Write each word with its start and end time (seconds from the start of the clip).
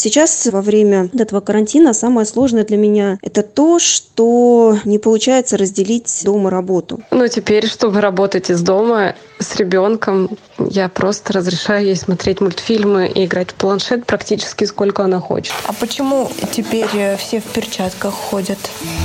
Сейчас 0.00 0.46
во 0.46 0.62
время 0.62 1.10
этого 1.18 1.40
карантина 1.40 1.92
самое 1.92 2.24
сложное 2.24 2.62
для 2.62 2.76
меня 2.76 3.18
это 3.20 3.42
то, 3.42 3.80
что 3.80 4.78
не 4.84 5.00
получается 5.00 5.56
разделить 5.56 6.22
дома 6.24 6.50
работу. 6.50 7.00
Ну, 7.10 7.26
теперь, 7.26 7.66
чтобы 7.66 8.00
работать 8.00 8.48
из 8.48 8.62
дома 8.62 9.16
с 9.40 9.56
ребенком, 9.56 10.38
я 10.58 10.88
просто 10.88 11.32
разрешаю 11.32 11.86
ей 11.86 11.96
смотреть 11.96 12.40
мультфильмы 12.40 13.08
и 13.08 13.24
играть 13.24 13.50
в 13.50 13.54
планшет 13.54 14.06
практически 14.06 14.62
сколько 14.62 15.02
она 15.02 15.18
хочет. 15.18 15.52
А 15.66 15.72
почему 15.72 16.30
теперь 16.52 16.86
э, 16.94 17.16
все 17.16 17.40
в 17.40 17.46
перчатках 17.46 18.14
ходят 18.14 18.58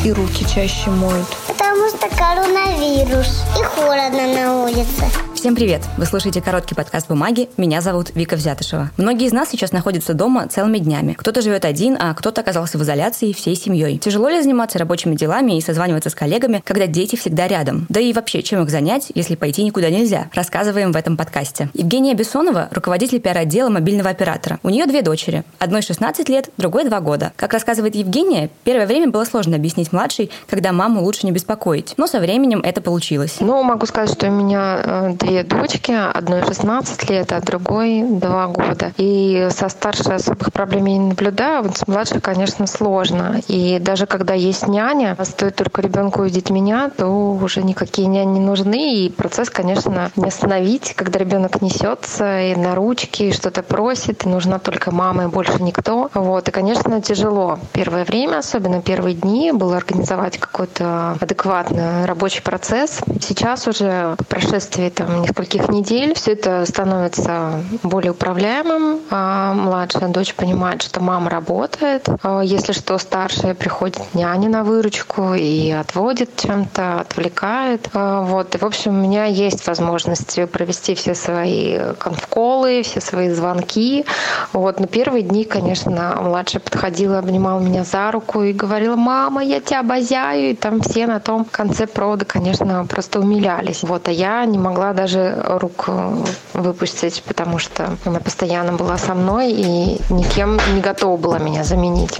и 0.05 0.12
руки 0.12 0.46
чаще 0.46 0.91
моют? 0.91 1.28
Потому 1.48 1.89
что 1.89 2.07
коронавирус 2.16 3.41
и 3.60 3.64
холодно 3.64 4.28
на 4.28 4.64
улице. 4.66 5.32
Всем 5.44 5.55
привет! 5.55 5.82
Вы 5.98 6.05
слушаете 6.05 6.41
короткий 6.41 6.73
подкаст 6.73 7.10
«Бумаги». 7.10 7.50
Меня 7.57 7.82
зовут 7.82 8.16
Вика 8.16 8.38
Взятышева. 8.38 8.92
Многие 8.96 9.28
из 9.28 9.34
нас 9.34 9.50
сейчас 9.50 9.73
находятся 9.73 10.14
дома 10.14 10.48
целыми 10.48 10.78
днями. 10.78 11.18
Кто-то 11.20 11.42
живет 11.42 11.66
один, 11.66 11.98
а 12.00 12.14
кто-то 12.14 12.39
оказался 12.39 12.78
в 12.78 12.84
изоляции 12.84 13.34
всей 13.34 13.57
семьей. 13.57 13.98
Тяжело 13.98 14.29
ли 14.29 14.42
заниматься 14.42 14.79
рабочими 14.79 15.15
делами 15.15 15.57
и 15.57 15.61
созваниваться 15.61 16.10
с 16.10 16.15
коллегами, 16.15 16.61
когда 16.64 16.87
дети 16.87 17.18
всегда 17.18 17.50
рядом? 17.50 17.87
Да 17.89 18.00
и 18.00 18.14
вообще, 18.14 18.42
чем 18.42 18.64
их 18.64 18.70
занять, 18.70 19.11
если 19.15 19.36
пойти 19.36 19.65
никуда 19.65 19.89
нельзя? 19.89 20.29
Рассказываем 20.34 20.93
в 20.93 20.96
этом 20.96 21.18
подкасте. 21.18 21.68
Евгения 21.73 22.14
Бессонова– 22.14 22.70
руководитель 22.71 23.20
пиар-отдела 23.20 23.68
мобильного 23.68 24.12
оператора. 24.12 24.60
У 24.64 24.70
нее 24.70 24.86
две 24.86 25.01
дочери. 25.01 25.43
Одной 25.60 25.82
16 25.82 26.29
лет, 26.29 26.51
другой 26.56 26.86
2 26.86 27.01
года. 27.01 27.34
Как 27.36 27.51
рассказывает 27.51 27.96
Евгения, 27.96 28.50
первое 28.64 28.87
время 28.87 29.10
было 29.10 29.25
сложно 29.25 29.57
объяснить 29.57 29.92
младшей, 29.92 30.32
когда 30.50 30.71
маму 30.71 31.04
лучше 31.04 31.25
не 31.25 31.34
беспокоить. 31.34 31.96
Но 31.98 32.08
со 32.08 32.22
временем 32.22 32.62
это 32.64 32.80
получилось. 32.80 33.36
Ну, 33.42 33.62
могу 33.62 33.86
сказать, 33.88 34.09
что 34.09 34.30
у 34.30 34.31
меня 34.31 34.80
э, 34.81 35.14
две 35.20 35.33
две 35.33 35.44
дочки, 35.44 35.92
одной 35.92 36.44
16 36.44 37.09
лет, 37.09 37.31
а 37.31 37.42
другой 37.42 38.03
2 38.03 38.47
года. 38.47 38.94
И 38.97 39.47
со 39.50 39.67
старшей 39.67 40.16
особых 40.16 40.53
проблем 40.53 40.86
я 40.86 40.97
не 40.97 41.08
наблюдаю, 41.08 41.59
а 41.59 41.61
вот 41.64 41.78
с 41.78 41.88
младшей, 41.88 42.22
конечно, 42.22 42.67
сложно. 42.67 43.42
И 43.47 43.80
даже 43.80 44.06
когда 44.06 44.36
есть 44.36 44.67
няня, 44.67 45.17
стоит 45.23 45.56
только 45.56 45.81
ребенку 45.81 46.22
увидеть 46.22 46.52
меня, 46.52 46.92
то 46.95 47.08
уже 47.08 47.64
никакие 47.64 48.08
няни 48.08 48.34
не 48.34 48.39
нужны. 48.39 48.94
И 48.95 49.09
процесс, 49.09 49.50
конечно, 49.50 50.11
не 50.16 50.28
остановить, 50.28 50.94
когда 50.95 51.17
ребенок 51.17 51.61
несется 51.61 52.42
и 52.42 52.56
на 52.56 52.76
ручки, 52.76 53.23
и 53.23 53.31
что-то 53.31 53.64
просит, 53.64 54.26
и 54.26 54.30
нужна 54.30 54.59
только 54.59 54.92
мама 54.92 55.23
и 55.23 55.28
больше 55.28 55.64
никто. 55.64 56.11
Вот. 56.14 56.48
И, 56.48 56.52
конечно, 56.52 57.02
тяжело. 57.02 57.58
Первое 57.72 58.06
время, 58.06 58.38
особенно 58.38 58.81
первые 58.81 59.16
дни, 59.16 59.52
было 59.52 59.78
организовать 59.78 60.38
какой-то 60.38 61.17
адекватный 61.20 62.06
рабочий 62.06 62.44
процесс. 62.44 63.00
Сейчас 63.20 63.67
уже 63.67 64.16
по 64.17 64.23
прошествии 64.26 64.89
там, 64.89 65.23
нескольких 65.24 65.70
недель 65.70 66.14
все 66.16 66.34
это 66.34 66.66
становится 66.66 67.64
более 67.82 68.12
управляемым. 68.12 69.00
А 69.10 69.54
младшая 69.54 70.10
дочь 70.10 70.34
понимает, 70.36 70.82
что 70.82 71.02
мама 71.02 71.30
работает. 71.30 72.08
А 72.22 72.42
если 72.42 72.74
что, 72.74 72.98
старшая 72.98 73.56
приходит 73.56 74.02
няня 74.14 74.50
на 74.50 74.64
выручку 74.64 75.34
и 75.34 75.72
отводит 75.72 76.36
чем-то, 76.36 77.02
отвлекает. 77.02 77.90
А 77.94 78.22
вот. 78.22 78.56
И, 78.56 78.58
в 78.58 78.64
общем, 78.64 78.92
у 78.92 79.02
меня 79.02 79.26
есть 79.26 79.66
возможность 79.68 80.40
провести 80.52 80.96
все 80.96 81.16
свои 81.16 81.80
конфколы, 81.98 82.84
все 82.84 83.02
свои 83.02 83.30
звонки. 83.30 84.06
Вот. 84.52 84.80
Но 84.80 84.88
первые 84.88 85.24
дни, 85.24 85.46
конечно, 85.46 86.20
младшая 86.22 86.62
подходила, 86.62 87.20
обнимала 87.20 87.60
меня 87.60 87.84
за 87.84 88.12
руку 88.12 88.44
и 88.44 88.54
говорила, 88.54 88.96
мама, 88.96 89.44
я 89.44 89.60
тебя 89.60 89.80
обозяю. 89.80 90.52
И 90.52 90.56
там 90.56 90.82
все 90.82 91.08
на 91.08 91.20
том 91.20 91.46
конце 91.46 91.88
провода, 91.88 92.26
конечно, 92.26 92.86
просто 92.86 93.20
умилялись. 93.20 93.84
Вот. 93.84 94.08
А 94.08 94.12
я 94.12 94.44
не 94.46 94.58
могла 94.58 94.94
даже 94.94 95.12
рук 95.16 95.86
э, 95.88 96.23
выпустить, 96.53 97.23
потому 97.23 97.59
что 97.59 97.97
она 98.06 98.19
постоянно 98.19 98.73
была 98.73 98.97
со 98.97 99.14
мной 99.14 99.52
и 99.52 100.02
никем 100.09 100.59
не 100.73 100.81
готова 100.81 101.17
была 101.17 101.39
меня 101.39 101.64
заменить. 101.64 102.20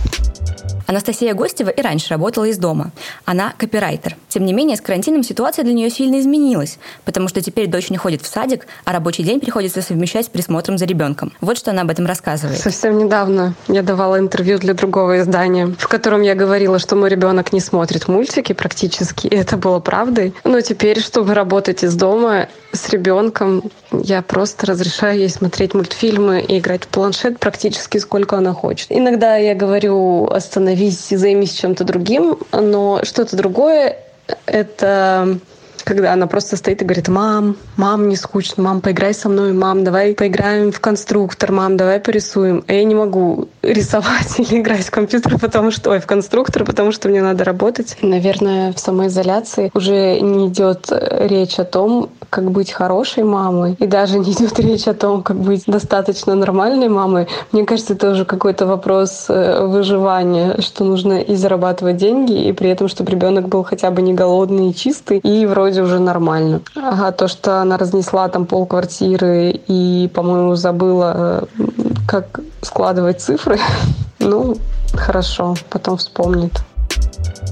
Анастасия 0.88 1.34
Гостева 1.34 1.70
и 1.70 1.82
раньше 1.82 2.10
работала 2.10 2.46
из 2.46 2.58
дома. 2.58 2.92
Она 3.26 3.54
копирайтер. 3.58 4.16
Тем 4.30 4.46
не 4.46 4.54
менее, 4.54 4.78
с 4.78 4.82
карантином 4.82 5.24
ситуация 5.24 5.64
для 5.64 5.74
нее 5.74 5.90
сильно 5.90 6.20
изменилась, 6.20 6.78
потому 7.06 7.28
что 7.28 7.42
теперь 7.42 7.68
дочь 7.68 7.90
не 7.90 7.98
ходит 7.98 8.22
в 8.22 8.28
садик, 8.28 8.68
а 8.86 8.92
рабочий 8.92 9.24
день 9.24 9.40
приходится 9.40 9.82
совмещать 9.82 10.26
с 10.26 10.30
присмотром 10.30 10.78
за 10.78 10.86
ребенком. 10.86 11.34
Вот 11.42 11.58
что 11.58 11.72
она 11.72 11.82
об 11.82 11.90
этом 11.90 12.06
рассказывает. 12.06 12.60
Совсем 12.60 12.98
недавно 12.98 13.56
я 13.68 13.82
давала 13.82 14.20
интервью 14.20 14.58
для 14.58 14.74
другого 14.74 15.20
издания, 15.20 15.68
в 15.78 15.88
котором 15.88 16.22
я 16.22 16.36
говорила, 16.36 16.80
что 16.80 16.96
мой 16.96 17.10
ребенок 17.10 17.54
не 17.54 17.60
смотрит 17.60 18.08
мультики 18.08 18.54
практически, 18.54 19.28
и 19.28 19.36
это 19.36 19.58
было 19.58 19.80
правдой. 19.80 20.34
Но 20.44 20.62
теперь, 20.62 21.00
чтобы 21.00 21.34
работать 21.34 21.84
из 21.84 21.96
дома 21.96 22.48
с 22.72 22.90
ребенком, 22.90 23.64
я 23.92 24.22
просто 24.22 24.66
разрешаю 24.66 25.20
ей 25.20 25.30
смотреть 25.30 25.74
мультфильмы 25.74 26.42
и 26.42 26.58
играть 26.58 26.86
в 26.86 26.88
планшет 26.88 27.40
практически 27.40 27.98
сколько 28.00 28.38
она 28.38 28.54
хочет. 28.54 28.88
Иногда 28.90 29.38
я 29.38 29.56
говорю, 29.56 30.28
остановись 30.74 31.12
и 31.12 31.16
займись 31.16 31.54
чем-то 31.54 31.84
другим, 31.84 32.38
но 32.52 33.02
что-то 33.04 33.36
другое— 33.36 33.98
это 34.46 35.40
когда 35.84 36.14
она 36.14 36.28
просто 36.28 36.56
стоит 36.56 36.82
и 36.82 36.86
говорит, 36.86 37.10
мам, 37.10 37.58
мам, 37.76 38.08
не 38.08 38.16
скучно, 38.16 38.64
мам, 38.64 38.80
поиграй 38.80 39.14
со 39.14 39.28
мной, 39.28 39.52
мам, 39.52 39.84
давай 39.84 40.14
поиграем 40.14 40.72
в 40.72 40.80
конструктор, 40.80 41.52
мам, 41.52 41.76
давай 41.76 42.00
порисуем. 42.00 42.64
А 42.68 42.74
я 42.74 42.86
не 42.86 42.96
могу 42.96 43.50
рисовать 43.62 44.40
или 44.40 44.62
играть 44.62 44.86
в 44.86 44.92
компьютер, 44.92 45.38
потому 45.38 45.72
что, 45.72 45.92
ой, 45.92 46.00
в 46.00 46.06
конструктор, 46.06 46.64
потому 46.64 46.94
что 46.94 47.10
мне 47.10 47.22
надо 47.22 47.44
работать. 47.44 47.98
Наверное, 48.02 48.72
в 48.72 48.80
самоизоляции 48.80 49.72
уже 49.74 50.22
не 50.22 50.48
идет 50.48 50.88
речь 50.90 51.60
о 51.60 51.66
том, 51.66 52.10
как 52.34 52.50
быть 52.50 52.72
хорошей 52.72 53.24
мамой, 53.24 53.76
и 53.78 53.86
даже 53.86 54.18
не 54.18 54.32
идет 54.32 54.60
речь 54.60 54.88
о 54.88 54.96
том, 54.96 55.22
как 55.22 55.38
быть 55.38 55.66
достаточно 55.68 56.34
нормальной 56.34 56.90
мамой. 56.90 57.28
Мне 57.52 57.64
кажется, 57.64 57.94
это 57.94 58.10
уже 58.10 58.26
какой-то 58.26 58.66
вопрос 58.66 59.26
э, 59.30 59.64
выживания, 59.68 60.60
что 60.60 60.84
нужно 60.84 61.22
и 61.22 61.36
зарабатывать 61.36 61.98
деньги, 61.98 62.34
и 62.48 62.52
при 62.52 62.72
этом, 62.72 62.88
чтобы 62.88 63.12
ребенок 63.12 63.50
был 63.50 63.64
хотя 63.64 63.92
бы 63.92 64.02
не 64.02 64.16
голодный 64.16 64.72
и 64.72 64.74
чистый, 64.74 65.20
и 65.20 65.46
вроде 65.46 65.84
уже 65.84 66.00
нормально. 66.00 66.62
А 66.76 67.12
то, 67.12 67.28
что 67.28 67.62
она 67.62 67.78
разнесла 67.78 68.28
там 68.30 68.48
пол 68.48 68.66
квартиры 68.66 69.52
и, 69.68 70.10
по-моему, 70.12 70.56
забыла, 70.56 71.14
э, 71.16 71.64
как 72.08 72.40
складывать 72.64 73.22
цифры, 73.22 73.60
ну, 74.20 74.56
хорошо, 74.96 75.54
потом 75.70 75.98
вспомнит. 75.98 76.54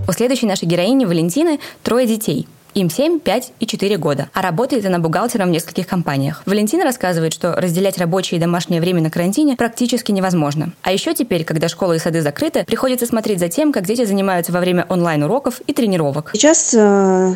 У 0.07 0.11
следующей 0.11 0.47
нашей 0.47 0.65
героини 0.65 1.05
Валентины 1.05 1.59
трое 1.83 2.07
детей– 2.07 2.47
им 2.73 2.89
7, 2.89 3.19
5 3.19 3.53
и 3.59 3.65
4 3.65 3.97
года, 3.97 4.29
а 4.33 4.41
работает 4.41 4.85
она 4.85 4.99
бухгалтером 4.99 5.49
в 5.49 5.51
нескольких 5.51 5.87
компаниях. 5.87 6.43
Валентина 6.45 6.83
рассказывает, 6.83 7.33
что 7.33 7.53
разделять 7.55 7.97
рабочее 7.97 8.37
и 8.37 8.41
домашнее 8.41 8.81
время 8.81 9.01
на 9.01 9.09
карантине 9.09 9.55
практически 9.55 10.11
невозможно. 10.11 10.73
А 10.81 10.91
еще 10.91 11.13
теперь, 11.13 11.43
когда 11.43 11.67
школы 11.67 11.97
и 11.97 11.99
сады 11.99 12.21
закрыты, 12.21 12.63
приходится 12.65 13.05
смотреть 13.05 13.39
за 13.39 13.49
тем, 13.49 13.71
как 13.71 13.85
дети 13.85 14.05
занимаются 14.05 14.51
во 14.51 14.59
время 14.59 14.85
онлайн-уроков 14.89 15.61
и 15.67 15.73
тренировок. 15.73 16.31
Сейчас 16.33 16.73
э, 16.73 17.35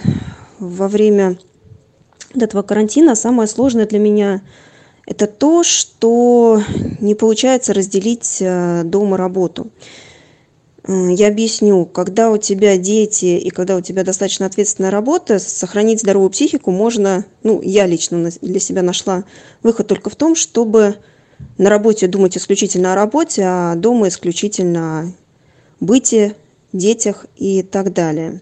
во 0.59 0.87
время 0.87 1.37
этого 2.33 2.61
карантина 2.61 3.15
самое 3.15 3.47
сложное 3.47 3.85
для 3.85 3.99
меня 3.99 4.41
это 5.05 5.27
то, 5.27 5.63
что 5.63 6.61
не 6.99 7.15
получается 7.15 7.73
разделить 7.73 8.37
э, 8.41 8.83
дома 8.83 9.17
работу. 9.17 9.67
Э, 10.87 11.11
я 11.11 11.27
объясню, 11.27 11.85
когда 11.85 12.31
у 12.31 12.37
тебя 12.37 12.77
дети 12.77 13.37
и 13.37 13.49
когда 13.49 13.75
у 13.75 13.81
тебя 13.81 14.03
достаточно 14.03 14.45
ответственная 14.45 14.91
работа, 14.91 15.39
сохранить 15.39 16.01
здоровую 16.01 16.29
психику 16.29 16.71
можно, 16.71 17.25
ну, 17.43 17.61
я 17.61 17.85
лично 17.85 18.29
для 18.41 18.59
себя 18.59 18.81
нашла 18.81 19.25
выход 19.63 19.87
только 19.87 20.09
в 20.09 20.15
том, 20.15 20.35
чтобы 20.35 20.97
на 21.57 21.69
работе 21.69 22.07
думать 22.07 22.37
исключительно 22.37 22.93
о 22.93 22.95
работе, 22.95 23.43
а 23.45 23.75
дома 23.75 24.07
исключительно 24.07 24.99
о 24.99 25.05
быте, 25.79 26.35
детях 26.71 27.25
и 27.35 27.63
так 27.63 27.93
далее. 27.93 28.41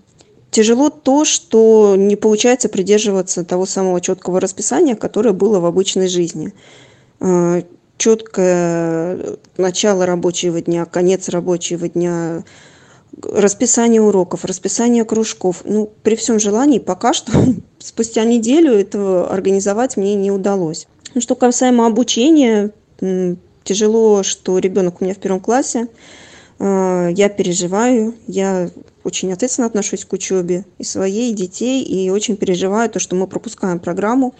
Тяжело 0.51 0.89
то 0.89 1.25
что 1.25 1.95
не 1.97 2.15
получается 2.15 2.69
придерживаться 2.69 3.43
того 3.43 3.65
самого 3.65 4.01
четкого 4.01 4.39
расписания 4.39 4.95
которое 4.95 5.33
было 5.33 5.59
в 5.59 5.65
обычной 5.65 6.07
жизни. 6.07 6.53
А, 7.19 7.63
четкое 7.97 9.37
начало 9.57 10.05
рабочего 10.05 10.61
дня 10.61 10.85
конец 10.85 11.29
рабочего 11.29 11.87
дня 11.89 12.43
расписание 13.21 14.01
уроков 14.01 14.45
расписание 14.45 15.05
кружков. 15.05 15.61
Ну 15.65 15.91
при 16.03 16.15
всем 16.15 16.39
желании 16.39 16.79
пока 16.79 17.13
что 17.13 17.31
спустя 17.79 18.23
неделю 18.23 18.73
этого 18.73 19.29
организовать 19.31 19.97
мне 19.97 20.15
не 20.15 20.31
удалось. 20.31 20.87
Ну, 21.13 21.21
что 21.21 21.35
касаемо 21.35 21.85
обучения 21.85 22.71
тяжело 23.63 24.23
что 24.23 24.57
ребенок 24.59 25.01
у 25.01 25.05
меня 25.05 25.13
в 25.13 25.19
первом 25.19 25.39
классе. 25.39 25.87
А, 26.59 27.09
я 27.09 27.29
переживаю 27.29 28.15
я 28.27 28.69
очень 29.03 29.33
ответственно 29.33 29.67
отношусь 29.67 30.05
к 30.05 30.13
учебе 30.13 30.65
и 30.77 30.83
своей, 30.83 31.31
и 31.31 31.35
детей, 31.35 31.83
и 31.83 32.09
очень 32.09 32.37
переживаю 32.37 32.89
то, 32.89 32.99
что 32.99 33.15
мы 33.15 33.27
пропускаем 33.27 33.79
программу. 33.79 34.33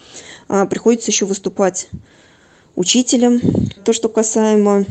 А, 0.48 0.66
приходится 0.66 1.12
еще 1.12 1.26
выступать 1.26 1.90
учителем. 2.76 3.42
То, 3.84 3.94
что 3.94 4.10
касаемо 4.10 4.86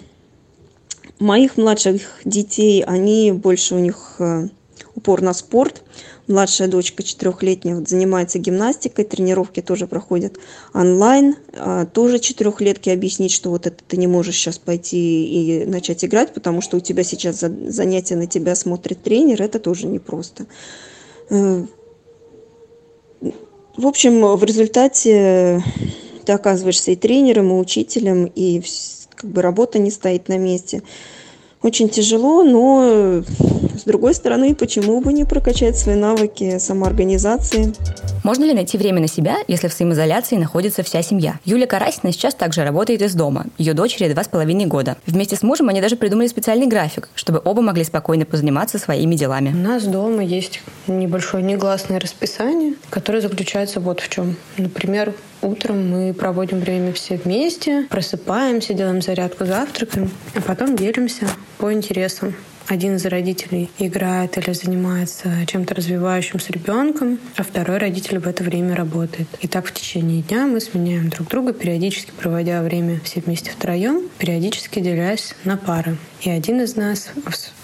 моих 1.19 1.57
младших 1.57 2.21
детей, 2.25 2.83
они 2.83 3.33
больше 3.33 3.75
у 3.75 3.79
них 3.79 4.17
э, 4.19 4.49
упор 4.95 5.23
на 5.23 5.33
спорт. 5.33 5.83
Младшая 6.29 6.69
дочка 6.69 7.03
четырехлетняя 7.03 7.83
занимается 7.85 8.39
гимнастикой, 8.39 9.05
тренировки 9.05 9.61
тоже 9.61 9.87
проходят 9.87 10.39
онлайн. 10.73 11.37
А, 11.55 11.85
тоже 11.85 12.21
четырехлетки 12.21 12.91
объяснить, 12.91 13.33
что 13.33 13.51
вот 13.51 13.67
это 13.67 13.83
ты 13.87 13.97
не 13.97 14.07
можешь 14.07 14.37
сейчас 14.37 14.59
пойти 14.59 15.25
и 15.25 15.65
начать 15.65 16.05
играть, 16.05 16.33
потому 16.33 16.61
что 16.61 16.77
у 16.77 16.81
тебя 16.81 17.03
сейчас 17.03 17.41
занятия 17.41 18.17
на 18.17 18.27
тебя 18.27 18.55
смотрит 18.55 19.03
тренер, 19.03 19.43
это 19.43 19.59
тоже 19.59 19.89
непросто. 19.89 20.47
Э, 21.29 21.65
в 23.77 23.87
общем, 23.87 24.37
в 24.37 24.45
результате 24.45 25.63
ты 26.25 26.33
оказываешься 26.33 26.93
и 26.93 26.97
тренером, 26.97 27.51
и 27.51 27.61
учителем, 27.61 28.25
и 28.25 28.63
как 29.15 29.31
бы 29.31 29.43
работа 29.43 29.79
не 29.79 29.91
стоит 29.91 30.29
на 30.29 30.39
месте 30.39 30.83
очень 31.63 31.89
тяжело, 31.89 32.43
но 32.43 33.23
с 33.77 33.85
другой 33.85 34.15
стороны, 34.15 34.55
почему 34.55 35.01
бы 35.01 35.13
не 35.13 35.25
прокачать 35.25 35.79
свои 35.79 35.95
навыки 35.95 36.59
самоорганизации? 36.59 37.73
Можно 38.23 38.45
ли 38.45 38.55
найти 38.55 38.79
время 38.79 39.01
на 39.01 39.09
себя, 39.09 39.39
если 39.49 39.67
в 39.67 39.73
самоизоляции 39.73 40.37
находится 40.37 40.85
вся 40.85 41.03
семья? 41.03 41.41
Юлия 41.45 41.67
Карасина 41.67 42.13
сейчас 42.13 42.35
также 42.35 42.63
работает 42.63 43.03
из 43.03 43.15
дома. 43.15 43.47
Ее 43.59 43.75
дочери 43.75 44.13
два 44.13 44.23
с 44.23 44.29
половиной 44.29 44.67
года. 44.67 44.97
Вместе 45.07 45.35
с 45.35 45.43
мужем 45.43 45.69
они 45.69 45.81
даже 45.81 45.97
придумали 45.97 46.29
специальный 46.29 46.69
график, 46.69 47.09
чтобы 47.17 47.43
оба 47.45 47.63
могли 47.63 47.83
спокойно 47.83 48.25
позаниматься 48.25 48.79
своими 48.79 49.17
делами. 49.17 49.51
У 49.51 49.57
нас 49.57 49.85
дома 49.85 50.23
есть 50.23 50.63
небольшое 50.87 51.43
негласное 51.43 51.99
расписание, 51.99 52.75
которое 52.91 53.21
заключается 53.21 53.81
вот 53.81 54.01
в 54.01 54.09
чем. 54.09 54.37
Например, 54.57 55.13
Утром 55.43 55.91
мы 55.91 56.15
проводим 56.15 56.61
время 56.61 56.93
все 56.93 57.17
вместе, 57.17 57.87
просыпаемся, 57.91 58.75
делаем 58.75 59.03
зарядку, 59.03 59.45
завтракаем, 59.45 60.09
а 60.37 60.41
потом 60.41 60.77
делимся 60.77 61.27
по 61.59 61.73
интересам 61.73 62.33
один 62.69 62.97
из 62.97 63.05
родителей 63.07 63.71
играет 63.79 64.39
или 64.39 64.53
занимается 64.53 65.31
чем-то 65.47 65.75
развивающим 65.75 66.41
с 66.41 66.51
ребенком, 66.51 67.19
а 67.37 67.43
второй 67.43 67.79
родитель 67.79 68.19
в 68.19 68.27
это 68.27 68.45
время 68.45 68.75
работает. 68.75 69.29
И 69.41 69.49
так 69.49 69.67
в 69.67 69.73
течение 69.73 70.23
дня 70.23 70.47
мы 70.47 70.61
сменяем 70.61 71.09
друг 71.09 71.29
друга, 71.29 71.53
периодически 71.53 72.11
проводя 72.11 72.63
время 72.63 73.01
все 73.05 73.21
вместе 73.21 73.51
втроем, 73.51 74.09
периодически 74.19 74.81
делясь 74.81 75.35
на 75.45 75.57
пары. 75.57 75.97
И 76.23 76.31
один 76.31 76.61
из 76.61 76.77
нас 76.77 77.11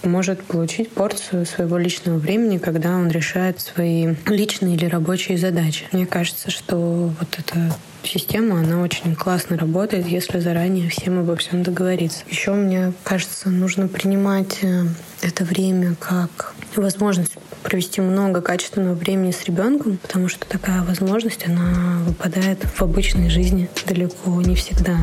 может 0.03 0.43
получить 0.43 0.91
порцию 0.91 1.47
своего 1.47 1.79
личного 1.79 2.19
времени, 2.19 2.59
когда 2.59 2.97
он 2.97 3.09
решает 3.09 3.61
свои 3.61 4.15
личные 4.27 4.75
или 4.75 4.87
рабочие 4.87 5.39
задачи. 5.39 5.87
Мне 5.93 6.07
кажется, 6.07 6.51
что 6.51 6.77
вот 6.77 7.39
эта 7.39 7.75
система, 8.03 8.61
она 8.61 8.81
очень 8.81 9.15
классно 9.15 9.57
работает, 9.57 10.07
если 10.07 10.39
заранее 10.39 10.89
всем 10.89 11.21
обо 11.21 11.37
всем 11.37 11.63
договориться. 11.63 12.25
Еще 12.29 12.53
мне 12.53 12.93
кажется, 13.05 13.51
нужно 13.51 13.89
принимать 13.89 14.59
э, 14.63 14.85
это 15.23 15.45
время 15.45 15.95
как 15.99 16.55
возможность 16.77 17.35
провести 17.63 18.01
много 18.01 18.41
качественного 18.41 18.95
времени 18.95 19.33
с 19.33 19.45
ребенком, 19.45 19.99
потому 19.99 20.29
что 20.29 20.47
такая 20.47 20.83
возможность, 20.83 21.47
она 21.47 21.99
выпадает 22.07 22.63
в 22.65 22.83
обычной 22.83 23.29
жизни 23.29 23.69
далеко 23.87 24.41
не 24.43 24.55
всегда. 24.55 24.97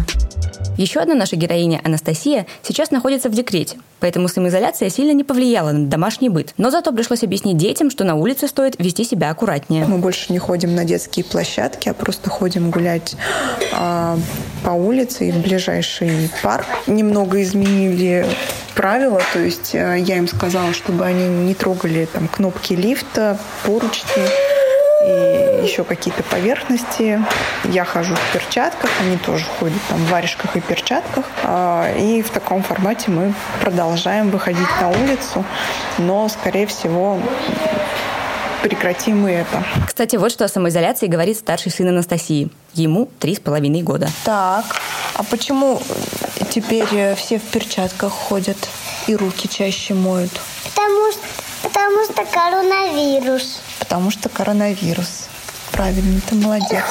Еще 0.77 0.99
одна 0.99 1.15
наша 1.15 1.37
героиня, 1.37 1.79
Анастасия, 1.85 2.45
сейчас 2.61 2.91
находится 2.91 3.29
в 3.29 3.31
декрете, 3.31 3.77
поэтому 4.01 4.27
самоизоляция 4.27 4.89
сильно 4.89 5.11
не 5.11 5.23
повлияла 5.23 5.71
на 5.71 5.87
домашний 5.87 6.27
быт. 6.27 6.53
Но 6.57 6.69
зато 6.69 6.91
пришлось 6.91 7.23
объяснить 7.23 7.55
детям, 7.55 7.89
что 7.89 8.03
на 8.03 8.15
улице 8.15 8.49
стоит 8.49 8.75
вести 8.77 9.05
себя 9.05 9.29
аккуратнее. 9.29 9.85
Мы 9.85 9.99
больше 9.99 10.33
не 10.33 10.39
ходим 10.39 10.75
на 10.75 10.83
детские 10.83 11.23
площадки, 11.23 11.87
а 11.87 11.93
просто 11.93 12.29
ходим 12.29 12.71
гулять 12.71 13.15
э, 13.71 14.17
по 14.65 14.69
улице 14.71 15.29
и 15.29 15.31
в 15.31 15.41
ближайший 15.41 16.29
парк. 16.43 16.65
Немного 16.87 17.41
изменили 17.41 18.25
правила, 18.75 19.21
то 19.31 19.39
есть 19.39 19.73
э, 19.73 19.97
я 19.99 20.17
им 20.17 20.27
сказала, 20.27 20.73
чтобы 20.73 21.05
они 21.05 21.27
не 21.27 21.53
трогали 21.53 22.05
там 22.11 22.27
кнопки 22.27 22.73
лифта, 22.73 23.37
поручни 23.63 24.23
и 25.05 25.63
еще 25.63 25.83
какие-то 25.83 26.23
поверхности. 26.23 27.21
Я 27.65 27.85
хожу 27.85 28.15
в 28.15 28.33
перчатках, 28.33 28.89
они 29.01 29.17
тоже 29.17 29.45
ходят 29.59 29.79
там 29.89 29.99
в 29.99 30.09
варежках 30.09 30.55
и 30.55 30.61
перчатках. 30.61 31.25
А, 31.43 31.91
и 31.95 32.21
в 32.21 32.29
таком 32.29 32.63
формате 32.63 33.11
мы 33.11 33.33
продолжаем 33.61 34.29
выходить 34.29 34.67
на 34.81 34.89
улицу, 34.89 35.43
но, 35.97 36.27
скорее 36.29 36.67
всего, 36.67 37.19
прекратим 38.61 39.27
и 39.27 39.31
это. 39.31 39.63
Кстати, 39.85 40.15
вот 40.15 40.31
что 40.31 40.45
о 40.45 40.47
самоизоляции 40.47 41.07
говорит 41.07 41.37
старший 41.37 41.71
сын 41.71 41.89
Анастасии. 41.89 42.49
Ему 42.73 43.09
три 43.19 43.35
с 43.35 43.39
половиной 43.39 43.83
года. 43.83 44.09
Так, 44.23 44.65
а 45.13 45.23
почему 45.23 45.81
теперь 46.49 47.15
все 47.15 47.37
в 47.37 47.43
перчатках 47.43 48.11
ходят 48.11 48.57
и 49.07 49.15
руки 49.15 49.47
чаще 49.47 49.93
моют? 49.93 50.31
Потому 50.63 51.11
что, 51.11 51.21
потому 51.63 52.03
что 52.05 52.25
коронавирус. 52.25 53.61
Потому 53.87 54.11
что 54.11 54.29
коронавирус. 54.29 55.27
Правильно, 55.71 56.21
ты 56.27 56.35
молодец. 56.35 56.83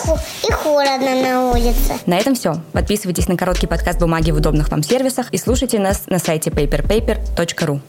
И 0.47 0.53
холодно 0.53 1.23
на 1.23 1.51
улице. 1.51 1.99
На 2.07 2.19
этом 2.19 2.35
все. 2.35 2.61
Подписывайтесь 2.73 3.29
на 3.29 3.37
короткий 3.37 3.67
подкаст 3.67 3.99
«Бумаги» 3.99 4.31
в 4.31 4.37
удобных 4.37 4.69
вам 4.71 4.83
сервисах 4.83 5.33
и 5.33 5.39
слушайте 5.39 5.79
нас 5.79 6.05
на 6.07 6.19
сайте 6.19 6.51
paperpaper.ru. 6.51 7.81